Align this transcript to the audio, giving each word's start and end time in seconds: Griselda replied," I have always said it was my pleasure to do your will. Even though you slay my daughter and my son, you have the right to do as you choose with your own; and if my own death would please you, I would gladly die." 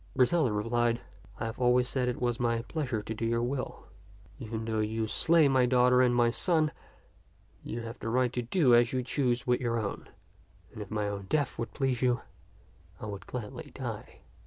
Griselda 0.17 0.51
replied," 0.51 0.99
I 1.39 1.45
have 1.45 1.59
always 1.59 1.87
said 1.87 2.07
it 2.09 2.19
was 2.19 2.39
my 2.39 2.63
pleasure 2.63 3.03
to 3.03 3.13
do 3.13 3.23
your 3.23 3.43
will. 3.43 3.85
Even 4.39 4.65
though 4.65 4.79
you 4.79 5.05
slay 5.05 5.47
my 5.47 5.67
daughter 5.67 6.01
and 6.01 6.15
my 6.15 6.31
son, 6.31 6.71
you 7.63 7.81
have 7.81 7.99
the 7.99 8.09
right 8.09 8.33
to 8.33 8.41
do 8.41 8.73
as 8.73 8.93
you 8.93 9.03
choose 9.03 9.45
with 9.45 9.61
your 9.61 9.79
own; 9.79 10.09
and 10.73 10.81
if 10.81 10.89
my 10.89 11.07
own 11.07 11.27
death 11.29 11.59
would 11.59 11.75
please 11.75 12.01
you, 12.01 12.21
I 12.99 13.05
would 13.05 13.27
gladly 13.27 13.69
die." 13.75 14.21